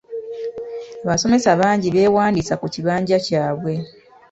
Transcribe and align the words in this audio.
Abasomesa 1.03 1.49
bangi 1.61 1.87
beewandiisa 1.95 2.53
ku 2.61 2.67
kibanja 2.73 3.17
kyabwe. 3.25 3.73